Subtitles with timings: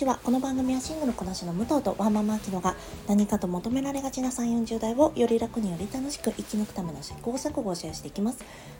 [0.00, 0.18] ちは。
[0.24, 2.74] この番組はシングルこなしの武藤とワンママアキノが
[3.06, 8.38] 何かと求められがちな3 4 0代をより楽により楽しく生き抜くための試行錯誤をシェアしていきます。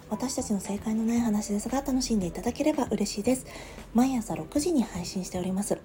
[0.08, 3.44] 私たちの正解のない話ですが楽しんでいただければ嬉しいです。
[3.92, 5.78] 毎朝6時に配信しております。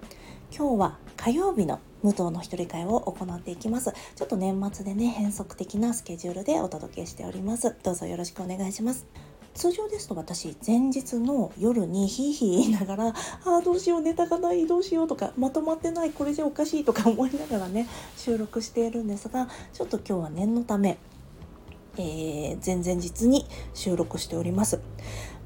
[0.56, 3.92] 今日は火曜日の武藤の一人会を行っていきます。
[4.14, 7.76] ちょっと年末でね変則的なスケジュールでお届けしております。
[7.82, 9.04] どうぞよろしくお願いします。
[9.56, 13.14] 通常ですと私前日の夜にヒーヒー言いながら「あ
[13.46, 17.88] あどうしようネタがないどうしよう」とか「まとまってないこれじゃおかしい」とか思いながらね
[18.18, 20.98] 収録しているんですがちょっと今日は念のため、
[21.96, 24.78] えー、前々日に収録しております。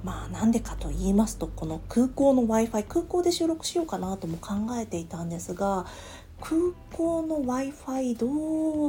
[0.02, 5.84] まあなんでかと言いますとこの空港の w i f i 空港で収録しようかなとも考えていたんですが
[6.40, 8.26] 空港の w i f i ど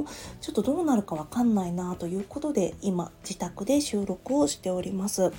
[0.02, 0.06] う
[0.42, 5.32] ちょっとどうなるかわかんないなということで今自宅で収録をしております。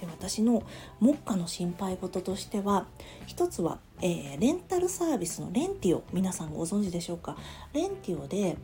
[0.00, 0.64] で私の
[1.00, 2.86] 目下の心配事としては
[3.26, 7.36] 一つは、えー、レンタルサービスのレンティオ皆さんご存知でしょうか？
[7.72, 8.56] レンティオで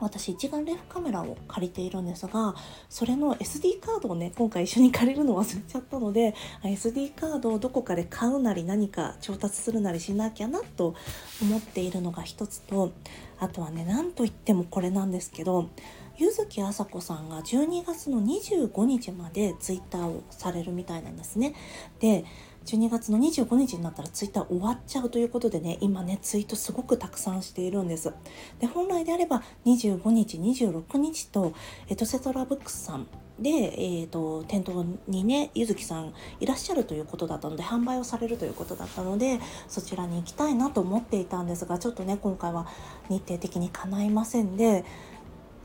[0.00, 2.54] 私一眼レフカメラを借りているんですが
[2.88, 10.94] それの SD カードをね今回一緒に借りるの忘れちゃったので SD カードをどこかで買うなり何か調達するなりしなきゃなと
[11.42, 12.92] 思っているのが一つと
[13.38, 15.68] あとはね何といってもこれなんですけど
[16.16, 21.54] 柚木あさこさんが12月の25日までツイッターをされるみたいなんですね。
[21.98, 22.24] で
[22.64, 28.12] 12月の25日になったらツイッター終わっちゃうということでね今ねツイートすごくたくさんしているんです。
[28.60, 31.52] で本来であれば25日26日と
[31.88, 33.06] エトセトラブックスさん
[33.38, 42.66] で、えーと、店頭にねゆずきさんいらっしゃるということだったので販売をされるということだったのでそちらに行きたいなと思っていたんですがちょっとね今回は
[43.08, 44.84] 日程的に叶いませんで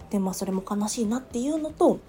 [0.09, 1.99] でまあそれも悲しいなっていうのと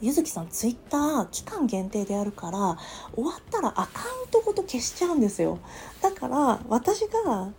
[0.00, 2.78] ゆずきさんツイッター期間限定であるから
[3.14, 5.58] 終わったらアカウントごと消しちゃうんですよ
[6.00, 7.52] だから私が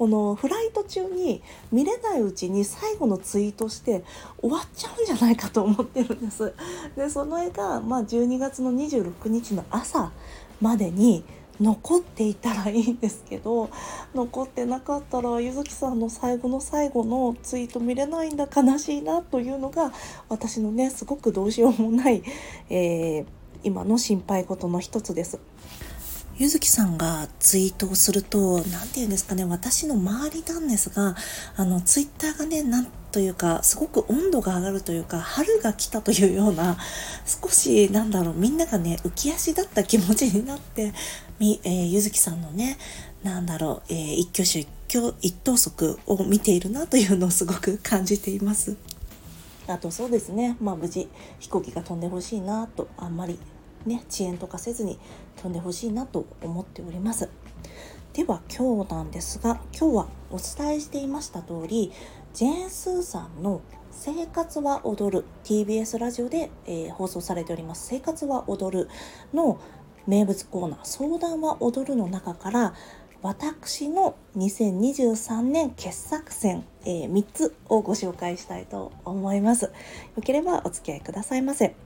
[0.00, 4.02] このフライト中に見れないうちに最後のツイートして
[4.40, 6.54] 終わっちゃうんじゃないかと思ってるんです。
[6.96, 10.10] でその絵が、まあ、12月の26日の朝
[10.58, 11.22] までに
[11.60, 13.70] 残っていたらいいんですけど
[14.14, 19.92] 残ってなかったらゆずきさんの最後の最後のツイート見れないんだ悲しいなというのが
[20.28, 22.22] 私のねすごくどうしようもない、
[22.70, 23.26] えー、
[23.62, 25.38] 今の心配事の一つです。
[26.40, 31.14] ゆずきさんがツイートをすると、何て言うんですかね、私の周りなんですが、
[31.54, 36.78] あの、ツイッターがね、なんというか、すごく温度が上がるというか、春が来たというような、
[37.26, 40.94] 少し、なんだろう、みんながね、浮き足だった気持ちになって、
[41.38, 42.78] み、えー、ゆずきさんのね、
[43.22, 48.78] なんだろう、えー、一挙手一挙一投足を見ているなというのをすごく感じています。
[49.66, 51.06] あとそうですね、まあ無事
[51.38, 53.38] 飛行機が飛んでほしいなとあんまり
[53.86, 54.98] ね、遅延とかせずに
[55.40, 57.30] 飛んでほしいなと思っております。
[58.12, 61.92] では今日なんですが今日はお伝えしていました通り
[62.34, 63.62] ジェーン・スーさんの
[63.92, 68.88] 「生活は踊る」TBS ラジオで、えー、放送されております「生活は踊る」
[69.32, 69.58] の
[70.06, 72.74] 名物コーナー「相談は踊る」の中から
[73.22, 79.66] 私の2023年傑作選、えー、3つをご紹介したいと思います。
[79.66, 79.70] よ
[80.22, 81.76] ければお付き合いくださいませ。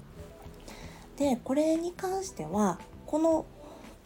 [1.17, 3.47] でこれに関してはこの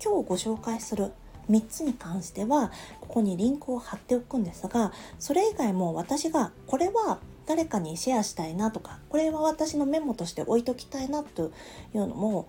[0.02, 1.12] 今日ご紹介する
[1.50, 2.70] 3つに関しては
[3.00, 11.50] ここにリンクを貼っておくんですがそれ以外も私がこれは誰かにシェアしたいなとかこれは私のメモとして置いときたいなと
[11.94, 12.48] いうのも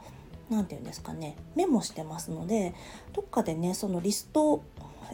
[0.49, 2.73] 何て言うんですかねメモしてますので
[3.13, 4.61] どっかでねそのリスト、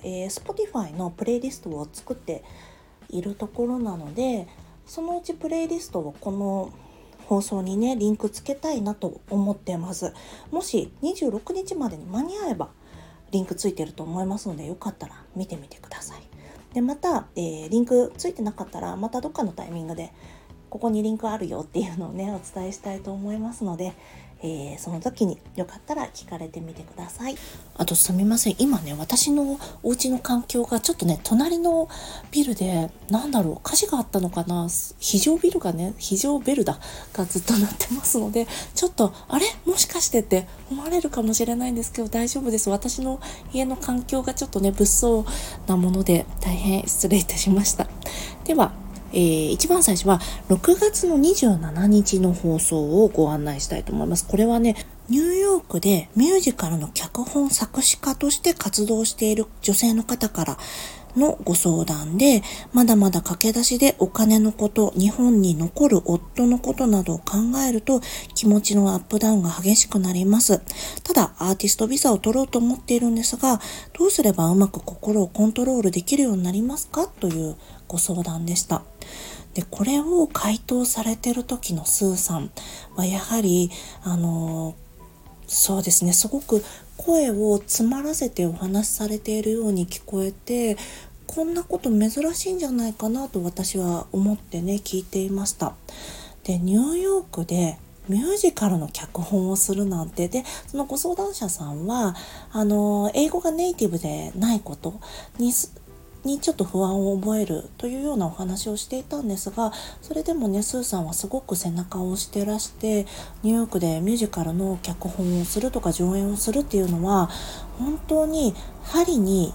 [0.04, 2.44] えー、Spotify のプレイリストを作って
[3.10, 4.48] いるところなので
[4.88, 6.72] そのうちプレイリストをこの
[7.26, 10.14] 放送にねリンクつけたいなと思ってます。
[10.52, 12.70] もし26日までに間に合えば
[13.32, 16.22] リンクついてると思いますのでよかったら見てみてください。
[16.74, 20.14] でまた、えー、リンクついてなかったらまたどっかのタイミングで
[20.70, 23.94] ここにリンクあるよっていうのをねお伝えしたいと思いますので、
[24.46, 27.36] えー、その時によかったら聞かれてみてください。
[27.78, 28.56] あとすみません。
[28.60, 31.90] 今ね、私のお家の環境がちょっとね、隣の
[32.30, 34.68] ビルで、なんだろう、火事があったのかな
[35.00, 36.80] 非常ビルがね、非常ベルだ
[37.14, 39.46] がずっとなってますので、ちょっと、あれ？
[39.66, 42.70] もしかしてって思われるかもしれないんですけど、大丈夫です。
[42.70, 43.20] 私の
[43.52, 45.26] 家の環境がちょっとね、物騒
[45.68, 47.88] なもので、大変失礼いたしました。
[48.44, 48.74] では、
[49.16, 50.20] えー、一番最初は
[50.50, 54.28] 6月の27日の放送をご案内したいと思います。
[54.28, 54.76] これはね、
[55.10, 60.58] ニューヨークでミュージカルの脚本作詞家として活動している女性の方から
[61.16, 68.02] のご相談で、まだまだ駆け出しでお金のこと、日本に残る夫のことなどを考えると
[68.34, 70.62] 気持ちのアップダウンが激しくなります。
[71.04, 73.62] ただ、アーティストビザを取ろうと思っているんですが、
[73.98, 77.08] どうすればうまく心をコントロールできるようになりますか？
[77.08, 77.56] という
[77.88, 78.84] ご相談でした。
[79.54, 82.52] で、これを回答されてる時のスーさん
[82.96, 83.72] はやはり、
[84.04, 84.76] あの
[85.48, 86.64] そうですね、すごく
[86.98, 90.78] 声を詰まらせてお話しされているように聞こえて
[91.28, 95.76] こんなこと珍しいんじゃないかなと私は思ってね聞いていました
[96.44, 97.78] でニューヨークで
[98.08, 102.16] ミュージカルの脚本をするなんてでそのご相談者さんは
[102.52, 105.00] あの英語がネイティブでないこと
[105.40, 105.52] に
[106.26, 113.06] にちょっと不安を覚えるというようなお話をしていたんですがそれでもねスーさんはすごく背中を押してらして
[113.44, 117.30] ニューヨークでミュージカルの脚本をするとか上演をするっていうのは
[117.78, 119.54] 本当に針に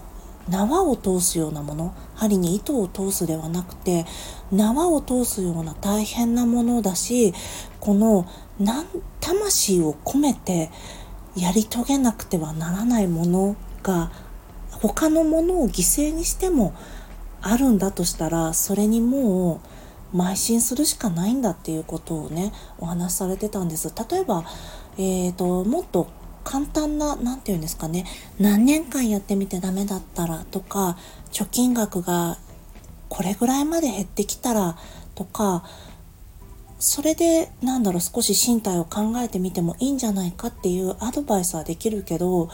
[0.49, 4.07] 縄を通すようなもの針に糸を通すではなくて
[4.51, 7.33] 縄を通すような大変なものだし
[7.79, 8.27] この
[9.21, 10.71] 魂を込めて
[11.37, 14.11] やり遂げなくてはならないものが
[14.81, 16.75] 他のものを犠牲にしても
[17.43, 19.61] あるんだとしたらそれにも
[20.13, 23.93] う邁進するしかないんだっていうことをねお話しされてたんです。
[24.11, 24.45] 例えば、
[24.99, 26.09] えーと、もっと
[26.45, 28.07] 簡単な何て言うんですかね
[28.39, 30.97] 何年間やってみてダメだったらとか
[31.33, 32.39] 貯金額が
[33.09, 34.77] これぐらいまで減ってきたら
[35.15, 35.65] とか
[36.79, 42.49] それでなんだろう少し身体を考えてみてもいいんじゃないかっていうアドバイスはできるけど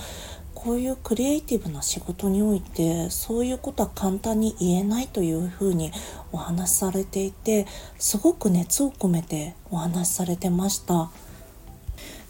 [0.67, 5.93] こういうクリエイティブな仕事においてそういうことは簡単に言えないというふうに
[6.33, 7.69] お話しされていて
[8.01, 11.13] すごく熱を込めてお話しされてました。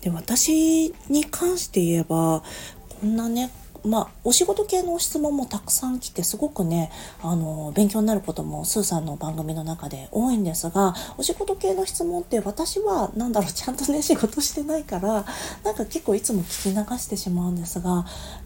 [0.02, 2.42] で私に関して言えば
[3.00, 3.50] こんなね
[3.86, 6.90] まあ、お仕事系の質問もたくさん来てすごくね
[7.22, 15.24] あの勉強になることもスーさんの番組の中で多いんですがお仕事系の質問って私は何だろうちゃんとね仕事してないから
[15.64, 18.04] なんか結構いつも聞き流してしまうんですが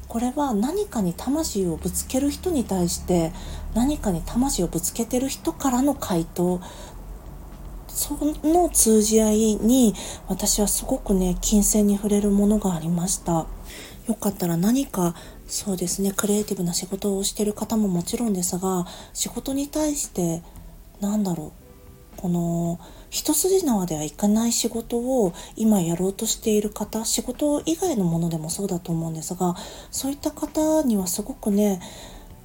[0.08, 3.32] これは何かに魂をぶつける人に対して
[3.74, 6.60] 何かに魂をぶつけてる人からの回答
[7.88, 9.94] その通じ合いに
[10.28, 13.46] 私はすごくね金銭に触れるものがありました。
[14.06, 15.14] よかったら何か
[15.46, 20.42] そうですねクリエイティブな仕事をしてる方ももちろんですが仕事に対して
[21.00, 21.52] なんだろ
[22.16, 29.56] うこの一筋縄ではいかない仕事を今やろうとしている方仕事以外のものでもそうだと思うんですが
[29.90, 31.80] そういった方にはすごくね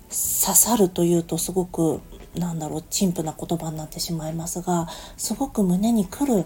[0.10, 2.00] 刺さるというとすごく
[2.36, 4.88] なんだろう陳腐な言葉になってしまいますが
[5.18, 6.46] すごく胸にくる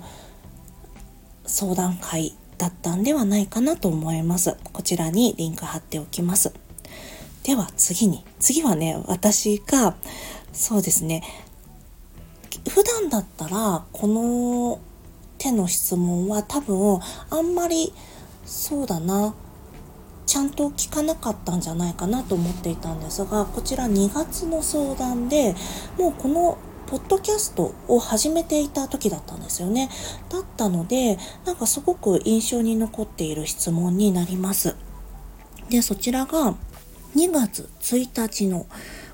[1.45, 4.55] 相談会だったんではないかなと思います。
[4.71, 6.53] こちらにリンク貼っておきます。
[7.43, 9.95] では次に、次はね、私が、
[10.53, 11.23] そうですね、
[12.67, 14.79] 普段だったらこの
[15.37, 17.93] 手の質問は多分あんまり
[18.45, 19.33] そうだな
[20.25, 25.55] ちゃんと聞かなかったんじゃないかなと思っていたんですがこちら2月の相談で
[25.97, 26.57] もうこの
[26.89, 29.89] ポッドキャストを始めていた時だったんですよね。
[30.29, 34.75] だったので、なんかすごく印象に残っている質問になります。
[35.69, 36.55] で、そちらが
[37.15, 38.65] 2月1日の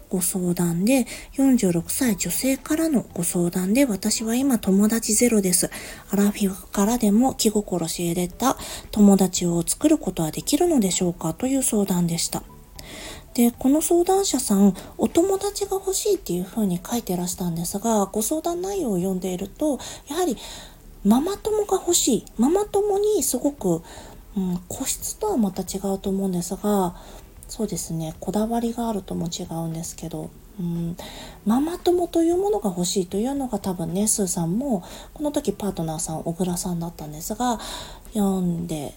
[0.10, 5.69] ご相談で、46歳女性からのご相談で、私は今友達ゼロです。
[6.12, 8.56] アラフィフからでも気心知れた
[8.92, 12.44] 友達を作ることはできるのでしょうかという相談でした。
[13.36, 19.77] で、この相談者さん、お友達が欲しいっていうふうに書いてらしたんですが、ご相談内容を読んでいると、
[20.08, 20.38] やはり
[21.04, 22.25] ママ友が欲しい。
[22.38, 23.84] ママ友にすごく、
[24.38, 26.96] うん、個室とはまた違うと思うんですが、
[27.50, 30.96] そうですね、こだわりがあるとも違うんですけど、うん、
[31.46, 34.82] ママ友というものが欲しいというのが多分ね、スーさんも、
[35.13, 37.60] この時パートナーさん、小倉さんだったんですが、
[38.13, 38.96] 読んで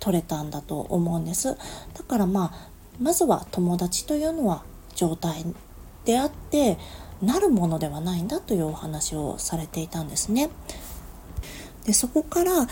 [0.00, 1.56] 取れたんだと思うんです。
[1.94, 4.62] だからまあ、まずは友達というのは
[4.94, 5.44] 状態
[6.04, 6.78] であって
[7.22, 10.50] なるものではないんだというお話をされていたんですね。
[11.84, 12.66] でそこから、まあ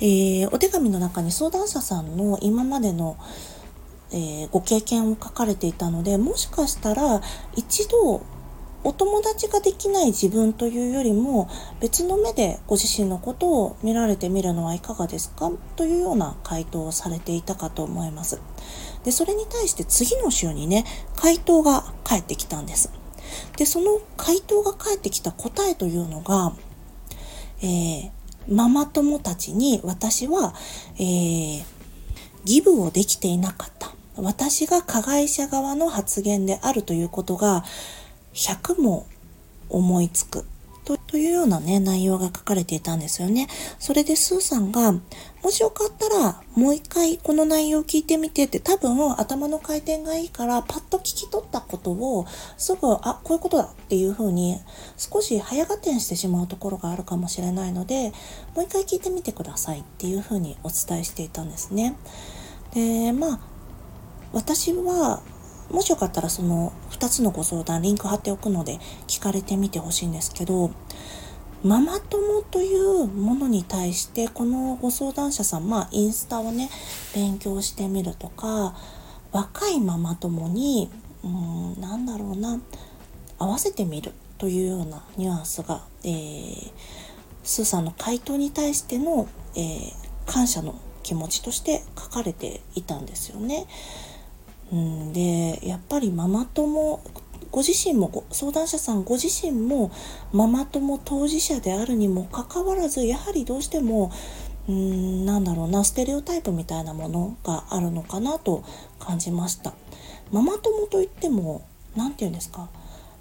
[0.00, 3.16] えー、お手紙の中に相談者さんの今までの、
[4.10, 7.22] えー、ご経験を書かれていたのでもしかしたら
[7.56, 8.22] 一度
[8.84, 11.48] お友達ができない自分というよりも
[11.80, 15.50] 別の目でご自身のことを見られてみるのはいかがですか？
[15.76, 18.40] というような回答をされていたかと思います。
[19.02, 20.84] で、それに対して次の週にね、
[21.16, 22.90] 回答が返ってきたんです。
[23.56, 26.54] で、その回答が返ってきた答えというのが、
[27.62, 28.10] えー、
[28.48, 30.54] ママ友たちに私は、
[30.96, 31.64] えー、
[32.44, 33.92] ギブをできていなかった。
[34.16, 37.64] 私が加害者側の発言であるということが
[38.34, 39.06] 100も
[39.68, 40.44] 思いつく
[40.84, 43.48] とというようなね、内容が書かれていたんですよね。
[43.78, 52.26] それでスーさんが、もしよかったらもう一回この内容を聞いてみてって多分頭の回転がいいからパッと聞き取ったことを
[52.56, 54.58] すぐ、あ、こういうことだっていうふうに
[54.96, 58.12] 少し早合点してしまうところがあるかもしれないので、
[58.54, 61.96] もう一回聞いてみてくださいっていうふうにお伝えしていたんですね。
[62.74, 63.40] で、まあ、
[64.32, 65.22] 私は
[65.70, 70.70] もしよかったらその2つのご相談リンク貼っておくので聞かれてみてほしいんですけど
[71.62, 76.68] ママ友というものに対してこのご相談者さんまあインスタをね
[77.14, 78.74] 勉強してみるとか
[79.32, 80.90] 若いママ友に
[81.24, 81.28] う
[81.78, 82.60] んなんだろうな
[83.38, 86.72] 合わせてみるというようなニュアンスが、えー、
[87.42, 89.92] スーさんの回答に対しての、えー、
[90.26, 93.66] 感謝の気持ちとして書かれていたんですよね。
[94.74, 97.00] うん、でやっぱりママ友
[97.52, 99.92] ご自身も相談者さんご自身も
[100.32, 104.10] ママ友当事者であるにもかかわらずやはりどうしても
[104.68, 108.64] うんなんだろうなステレオタイプみたいなものがあるのかなと
[108.98, 109.74] 感じました。
[110.32, 111.64] ママ友といっても
[111.94, 112.68] 何て言うんですか？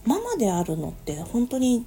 [0.06, 1.86] ママであるのって本当に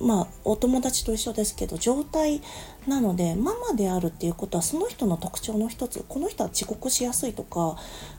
[0.00, 2.40] まあお友達と一緒ですけど状態
[2.86, 7.76] なのでママであるっていうことはその人の特徴の一つこの人は遅刻しやすいとか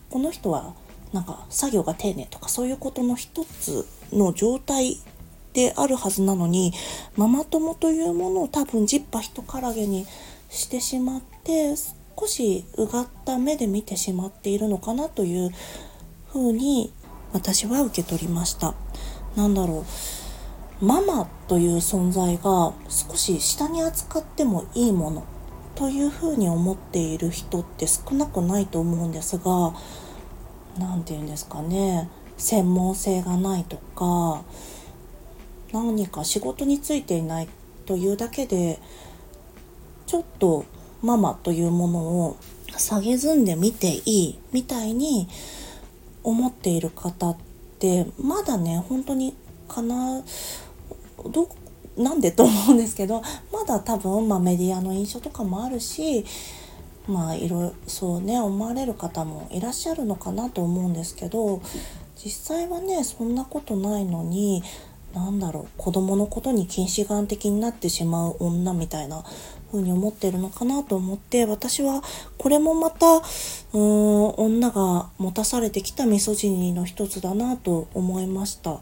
[0.09, 0.74] この人は
[1.13, 4.98] なんか作業が丁寧とかそういうことの一つの状態
[5.53, 6.74] であるはずなのに
[7.15, 10.05] ママ友というものを多分ジッパ人からげに
[10.50, 11.75] してしまって
[12.19, 15.50] 少しうがった目で見てしまっているのかなという
[16.31, 16.93] ふうに
[17.33, 18.74] 私は受け取りました。
[19.36, 20.28] なんだろう
[20.81, 25.25] ママという存在が少し下に扱ってもいいもの
[25.75, 29.74] というふうに思っている人って少なくないと思うんですが
[30.77, 32.09] 何て言うんですかね。
[32.38, 34.43] 専門性がないとか
[35.74, 37.50] 何か仕事についていない
[37.86, 38.79] というだけで
[40.07, 40.63] ちょっと
[41.01, 42.38] ママというものを
[42.77, 45.27] 下げずんで見ていいみたいに
[46.24, 47.38] 思っている方っ
[47.79, 49.36] てまだね本当に
[49.67, 50.24] かな
[51.27, 51.49] ど
[51.97, 53.21] なんでと思うんですけど
[53.51, 56.25] まだ多分、まあ、メディアの印象とかもあるし
[57.07, 61.61] まあいろいろそうね思われる方もいらっしゃるのかなと思うんですけど
[62.15, 64.63] 実際はねそんなことないのに
[65.13, 69.23] 何だろう子供のことに近視眼的になってしまう女みたいな
[69.71, 72.03] 風に思ってるのかなと思って私は
[72.38, 78.81] これもまたうーん女が持たされてきたミソジニーの一つだなと思いました。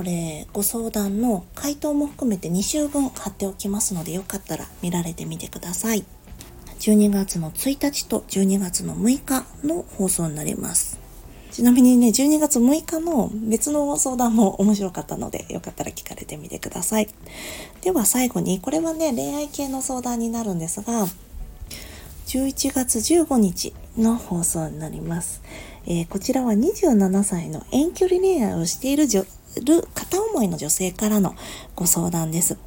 [0.00, 6.06] これご相談の回答も含めて2週分貼っておきますのでよかったら見られてみてください。
[6.78, 10.98] 12月の1日と12月の6日の放送になります。
[11.50, 17.08] ちなみにね12月6日の別の相談も面白かったのでよかったら聞かれてみてください。
[17.82, 21.08] では最後にこれはね恋愛系の相談になるんですが
[22.26, 25.42] 11月15日の放送になります、
[25.84, 29.26] えー、こちらは27歳の遠距離恋愛をしている女
[29.62, 31.34] る片思いの女性からの
[31.74, 32.58] ご相談です。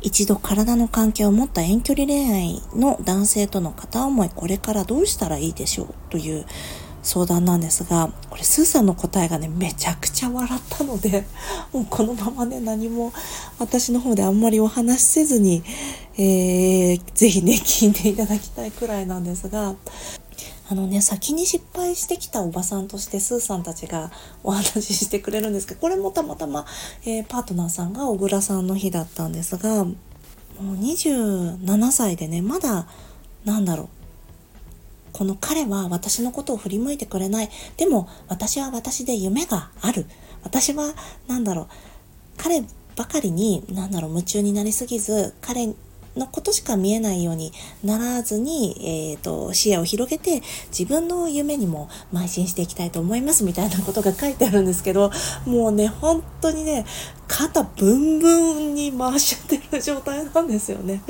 [0.00, 6.44] 一度体の関係を持った遠距離恋愛の男性との片思い、これからどうしたらいいでしょうという
[7.02, 11.24] 相談なんですが、これスーさんの答えがね、めちゃくちゃ笑ったので、
[11.72, 13.12] もうこのままね、何も
[13.58, 15.62] 私の方であんまりお話しせずに、
[16.16, 19.74] えー、ぜひね、聞いていただきたいくらいなんですが、
[20.66, 24.10] あのね、先に失敗してきたおばさんとしてスーさんたちが
[24.42, 26.64] お話ししてくれるんですけど、これもたまたま、
[27.04, 29.94] えー、パートナーさんが小倉さんの日だったんですが、も
[30.58, 32.86] う27歳でね、まだ、
[33.44, 33.88] なんだろう、
[35.12, 37.50] この彼は私のことを振り向いてくれない。
[37.76, 40.06] でも私は私で夢がある。
[40.42, 40.94] 私は、
[41.28, 41.66] なんだろう、
[42.38, 42.64] 彼
[42.96, 45.74] ばかりに、なんだろう、夢中になりすぎず、彼
[46.16, 47.52] のことしか見えないように
[47.82, 50.42] ならずに、えーと、視野を広げて
[50.76, 55.10] 自分の夢にも邁進していきたいと思いますみたいなことが書いてあるんですけど
[55.46, 56.84] もうね本当にね
[57.26, 61.02] 肩ブンブンに回しちゃってる状態なんですよね。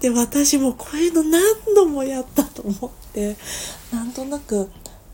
[0.00, 1.42] で私もこういうの何
[1.74, 3.36] 度もやったと思って
[3.92, 4.68] なんとなく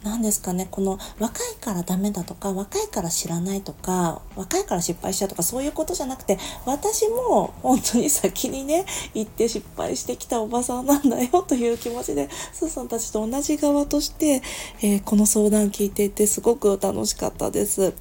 [0.04, 14.42] 何ですかねこの若いからダメだとか若いから知らないとか若いから失敗しちゃうとかそういうことじゃなくて私も本当に先にね行って失敗してきたおばさんなんだよという気持ちでスーさんたちと同じ側として、
[14.82, 17.92] えー、この相談聞いていてすごく楽しかったです。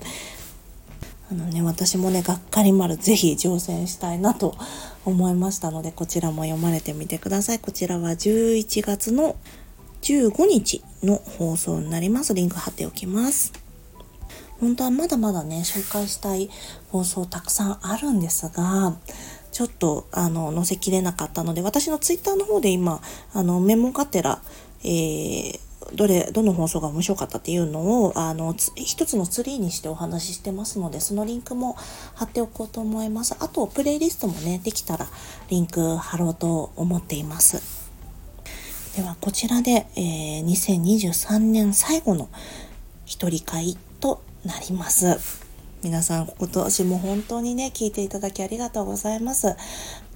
[1.29, 4.55] あのね、私もね、がっかり丸ぜひ乗船したいなと
[5.03, 7.59] 思いましたので、こちらも読まれてみてください。
[7.59, 9.35] こちらは11月の
[10.01, 12.33] 15日の放送になります。
[12.33, 13.53] リンク貼っておきます。
[14.59, 16.49] 本当はまだまだね、紹介したい
[16.89, 18.97] 放送たくさんあるんですが、
[19.51, 23.01] ちょっと、あの、載せきれなかったので、私のツイッターの方で今、
[23.33, 24.41] あの、メモがてら、
[24.83, 25.59] えー、
[25.95, 31.75] どれ、どの放送が面白かったっていうのを、あの、一つのツリーにしてお話ししてますので、そのリンクも
[32.15, 33.35] 貼っておこうと思います。
[33.39, 35.07] あと、プレイリストもね、できたら
[35.49, 37.76] リンク貼ろうと思っています。
[38.97, 42.29] では、こちらで、えー、2023年最後の
[43.05, 45.19] 一人会となります。
[45.83, 49.55] 皆さん今年も本当にね聞いていただきありがとうございます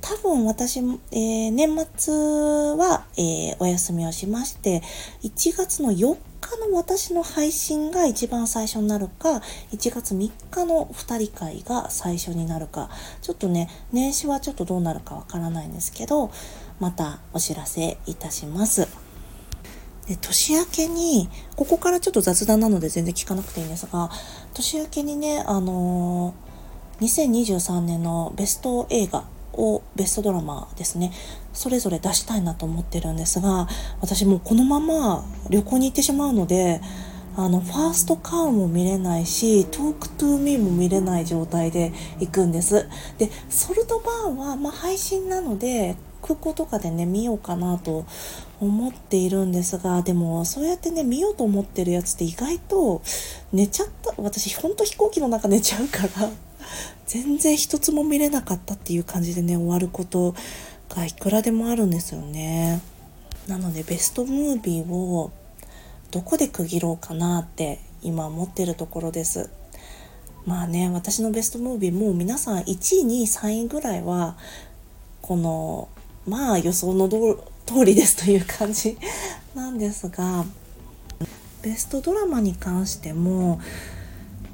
[0.01, 2.13] 多分私、えー、年末
[2.75, 4.81] は、えー、お休みをしまして
[5.21, 12.89] 1月の4日の私の配信が一番最初になるか1月3日の2人会が最初になるか
[13.21, 16.31] ちょっとね年始はちょっとどうなるかわからないんですけど
[16.81, 18.89] またお知らせいたします。
[20.07, 24.09] で年明けにここからちょっと雑談なので全然聞かなくていいんですが
[24.55, 31.13] 年明けにねあのー、2023年のベスト映画をベストドラマですね
[31.53, 33.67] それぞれ出したいなと思ってるんですが
[34.01, 36.81] 私もうこのまま旅行に行ってしまうので
[37.37, 48.05] あのファーストカウも見れないしトークトゥーミーも見れない状態で行くんですでソルトバーンは、まあ、配信なので空港とかでね見ようかなと
[48.59, 53.01] 思っているんですがでもそうやってね見ようと思ってるやつって意外と
[53.51, 56.29] 寝ちゃった私ほんと飛行機の中寝ちゃうから
[57.07, 60.35] 全然一つも見れなかったっていう感じでね終わること
[60.89, 62.81] がいくらでもあるんですよね。
[63.47, 65.31] なのでベストムービーを
[66.11, 69.49] どこで区切ろうかなって今思ってるところです。
[70.45, 74.37] まあね私のベストムービーもう皆さん1位2位3位ぐらいは
[75.21, 75.89] この
[76.27, 78.97] まあ予想の通りですという感じ
[79.55, 80.45] なんですが
[81.61, 83.59] ベストドラマに関しても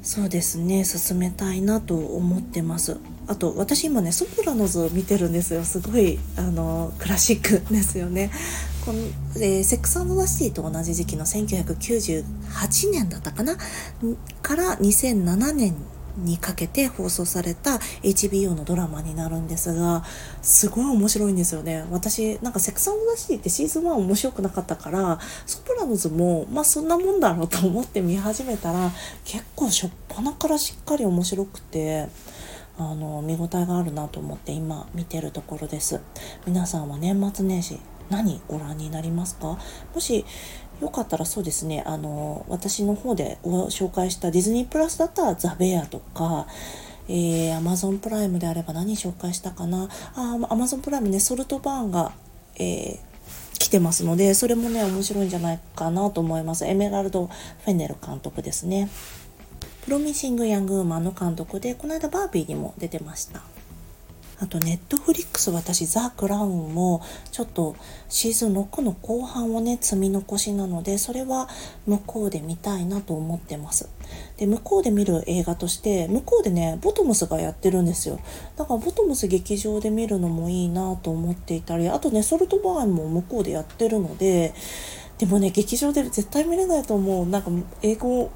[0.02, 2.96] そうですね進めたいなと思ってます。
[3.26, 5.64] あと私今ねソプラノズを見てるんですよ。
[5.64, 8.30] すごいあのクラシックですよね。
[8.86, 9.00] この、
[9.36, 13.58] えー、セックスザ・シティと同じ時期の1998年だったかな？
[14.40, 15.74] から2007年
[16.24, 20.04] にかけて放送された HBO のドラマになるんですが
[20.42, 21.84] すごい面白いんですよね。
[21.90, 28.90] 私なんかセクサンドダシティってシーズン1面白くなかったからソプラノズもまあそんなもんだろうと思って見始めたら
[29.24, 32.08] 結構しょっぱなからしっかり面白くて
[32.76, 36.00] あの見応えがあるなと思って今見てるところです。
[36.46, 39.58] 皆さんは年末年始何ご覧になりますか？
[39.94, 40.24] もし
[40.80, 46.46] よかったらそうですね、あの、私の方でご紹介したディズニープラスだったらザ・ベアとか、
[47.08, 49.88] えー、アマゾンプライムであれば何紹介したかな。
[50.14, 52.12] あ、アマゾンプライムね、ソルトバーンが、
[52.56, 52.98] えー、
[53.58, 56.64] 来てますので、それもね、面白いんじゃないかなと思います。
[56.66, 58.88] エメラルド・フェネル監督ですね。
[59.84, 63.40] プロミシング・ヤング・ウーマンの監督で、この間バービーにも出てました。
[64.40, 67.74] あとネットフリックス私ザ・クラウンもちょっと
[68.08, 71.48] シーズン6の後半をね積み残しなのでそれは
[71.86, 73.88] 向こうで見たいなと思ってます。
[74.36, 78.20] で向こうで見る映画として向こうでねボトムスがやってるんですよ。
[78.56, 84.54] だからボトムス劇場で見るのもいいなと思っていたりあとねソルトバーンも向こうでやってるので
[85.18, 87.26] でもね劇場で絶対見れないと思う。
[87.26, 87.50] なんか
[87.82, 88.30] 英語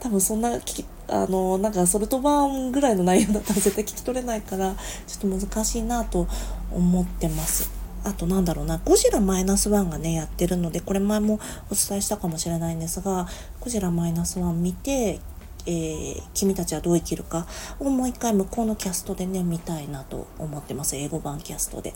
[0.00, 4.74] 多分そんな聞あのなんかソルトバーンぐらいの内容だったら絶対聞き取れないから
[5.06, 6.26] ちょっと難しいなと
[6.72, 7.70] 思ってます。
[8.04, 11.40] あとなんだろうな、ゴジラマイナスワンがね、やってるので、これ前も
[11.72, 13.26] お伝えしたかもしれないんですが、
[13.58, 15.18] ゴジラマイナスワン見て、
[15.66, 17.48] えー、君たちはどう生きるか
[17.80, 20.94] をもう一回向こうのキャストでね、見たいなと思ってます。
[20.94, 21.94] 英語版キャストで。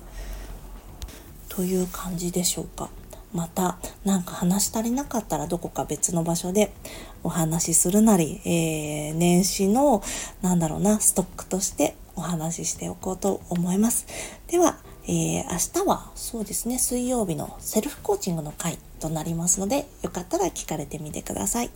[1.49, 2.91] という感じでしょうか。
[3.33, 6.73] また何か話し足りなかったらどこか別の場所で
[7.23, 10.03] お話しするなり、えー、年始の
[10.43, 14.07] なんだろうなストックとしてお話ししておこうと思います。
[14.49, 21.71] では、えー、明日はそうですね水曜日のセルフコーチングの回となりますのでよかったら聞かれてみてください。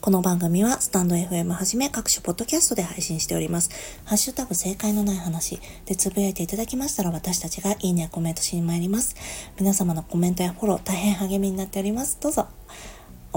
[0.00, 3.70] この番組はスタンド FM はじめ各種ポッドキャストで配信しております。
[4.04, 9.16] ハッシュタグ正解のない話でつぶやいていただきましたら私たちがいいねやコメントしに参ります。
[9.58, 12.18] 皆様のコメントやフォロー大変励みになっております。
[12.20, 12.46] どうぞ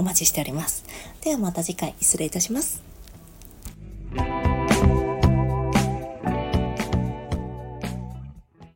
[0.00, 0.82] お待ちしております。
[1.20, 2.82] ではまた次回失礼いたします。